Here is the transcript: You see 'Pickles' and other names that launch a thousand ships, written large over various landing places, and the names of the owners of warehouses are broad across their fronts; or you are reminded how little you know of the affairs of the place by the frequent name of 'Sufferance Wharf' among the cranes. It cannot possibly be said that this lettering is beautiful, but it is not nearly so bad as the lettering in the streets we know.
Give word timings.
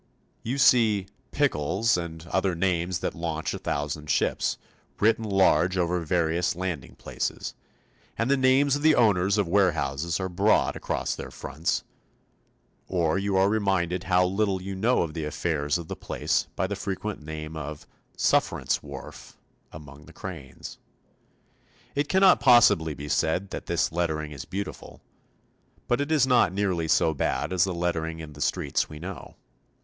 You 0.41 0.57
see 0.57 1.05
'Pickles' 1.29 1.95
and 1.95 2.25
other 2.31 2.55
names 2.55 3.01
that 3.01 3.13
launch 3.13 3.53
a 3.53 3.59
thousand 3.59 4.09
ships, 4.09 4.57
written 4.99 5.23
large 5.23 5.77
over 5.77 5.99
various 5.99 6.55
landing 6.55 6.95
places, 6.95 7.53
and 8.17 8.27
the 8.27 8.35
names 8.35 8.75
of 8.75 8.81
the 8.81 8.95
owners 8.95 9.37
of 9.37 9.47
warehouses 9.47 10.19
are 10.19 10.27
broad 10.27 10.75
across 10.75 11.13
their 11.13 11.29
fronts; 11.29 11.83
or 12.87 13.19
you 13.19 13.37
are 13.37 13.47
reminded 13.47 14.05
how 14.05 14.25
little 14.25 14.59
you 14.59 14.73
know 14.73 15.03
of 15.03 15.13
the 15.13 15.23
affairs 15.23 15.77
of 15.77 15.87
the 15.87 15.95
place 15.95 16.47
by 16.55 16.65
the 16.65 16.75
frequent 16.75 17.21
name 17.21 17.55
of 17.55 17.85
'Sufferance 18.17 18.81
Wharf' 18.81 19.37
among 19.71 20.07
the 20.07 20.13
cranes. 20.13 20.79
It 21.93 22.09
cannot 22.09 22.39
possibly 22.39 22.95
be 22.95 23.07
said 23.07 23.51
that 23.51 23.67
this 23.67 23.91
lettering 23.91 24.31
is 24.31 24.45
beautiful, 24.45 25.03
but 25.87 26.01
it 26.01 26.11
is 26.11 26.25
not 26.25 26.51
nearly 26.51 26.87
so 26.87 27.13
bad 27.13 27.53
as 27.53 27.65
the 27.65 27.71
lettering 27.75 28.19
in 28.19 28.33
the 28.33 28.41
streets 28.41 28.89
we 28.89 28.97
know. 28.97 29.35